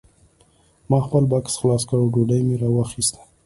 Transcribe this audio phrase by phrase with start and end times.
[0.89, 3.19] ما خپل بکس خلاص کړ او ډوډۍ مې راواخیسته